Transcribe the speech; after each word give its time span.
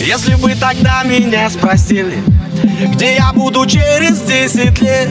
Если 0.00 0.34
бы 0.34 0.54
тогда 0.54 1.02
меня 1.04 1.50
спросили 1.50 2.22
Где 2.94 3.16
я 3.16 3.32
буду 3.32 3.66
через 3.66 4.20
десять 4.20 4.80
лет? 4.80 5.08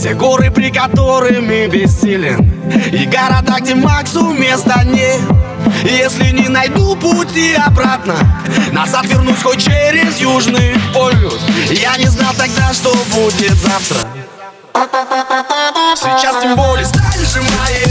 Те 0.00 0.14
горы, 0.14 0.50
при 0.50 0.70
которыми 0.70 1.66
бессилен 1.66 2.50
И 2.92 3.06
города, 3.06 3.56
где 3.60 3.74
Максу 3.74 4.32
места 4.32 4.82
нет. 4.84 5.20
Если 5.84 6.30
не 6.30 6.48
найду 6.48 6.96
пути 6.96 7.54
обратно 7.54 8.14
Назад 8.72 9.06
вернусь 9.06 9.42
хоть 9.42 9.64
через 9.64 10.18
Южный 10.18 10.74
полюс. 10.92 11.40
Я 11.70 11.96
не 11.96 12.06
знал 12.06 12.32
тогда, 12.36 12.72
что 12.72 12.94
будет 13.14 13.52
завтра. 13.52 14.08
Сейчас 15.96 16.42
тем 16.42 16.56
более 16.56 16.84
стань 16.84 17.24
же 17.24 17.40
моей 17.40 17.83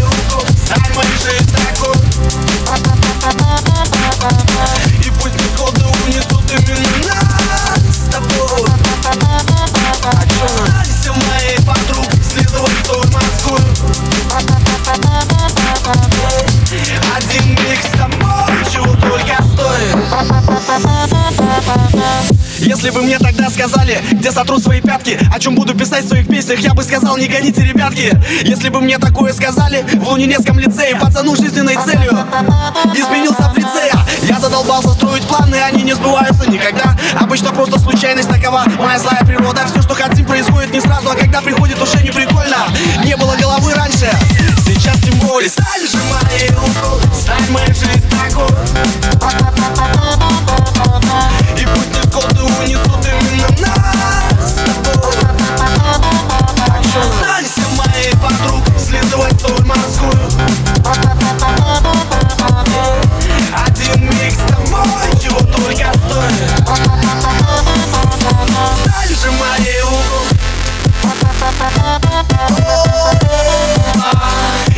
если 22.83 22.99
бы 22.99 23.05
мне 23.05 23.17
тогда 23.17 23.49
сказали, 23.49 23.97
где 24.11 24.29
сотру 24.29 24.59
свои 24.59 24.81
пятки 24.81 25.17
О 25.33 25.39
чем 25.39 25.55
буду 25.55 25.73
писать 25.73 26.03
в 26.03 26.09
своих 26.09 26.27
песнях, 26.27 26.59
я 26.59 26.73
бы 26.73 26.83
сказал, 26.83 27.15
не 27.15 27.27
гоните, 27.27 27.63
ребятки 27.63 28.11
Если 28.41 28.67
бы 28.67 28.81
мне 28.81 28.97
такое 28.97 29.31
сказали 29.31 29.85
в 29.93 30.09
Лунинецком 30.09 30.59
лицее 30.59 30.97
Пацану 30.97 31.33
жизненной 31.33 31.75
целью 31.75 32.11
изменился 32.93 33.49
в 33.53 33.57
лицея 33.57 33.97
Я 34.23 34.37
задолбался 34.37 34.89
строить 34.89 35.23
планы, 35.23 35.55
они 35.55 35.83
не 35.83 35.93
сбываются 35.93 36.49
никогда. 36.49 36.97
Обычно 37.19 37.51
просто 37.51 37.79
случайность 37.79 38.27
такова, 38.27 38.65
моя 38.77 38.99
злая 38.99 39.23
природа. 39.25 39.61
Все, 39.65 39.81
что 39.81 39.93
хотим, 39.93 40.25
происходит 40.25 40.73
не 40.73 40.81
сразу, 40.81 41.09
а 41.09 41.15
когда 41.15 41.41
приходит, 41.41 41.81
уже 41.81 42.03
не 42.03 42.11
прикольно 42.11 42.32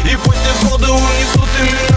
И 0.03 0.16
пусть 0.17 0.45
их 0.45 0.69
годы 0.69 0.88
унесут 0.91 1.49
и 1.59 1.63
меня 1.63 1.94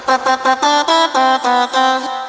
ta 0.00 0.18
ta 0.18 2.23